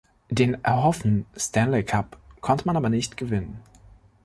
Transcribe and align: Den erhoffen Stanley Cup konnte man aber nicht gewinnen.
Den 0.31 0.55
erhoffen 0.63 1.27
Stanley 1.37 1.83
Cup 1.83 2.17
konnte 2.41 2.65
man 2.65 2.75
aber 2.75 2.89
nicht 2.89 3.17
gewinnen. 3.17 3.61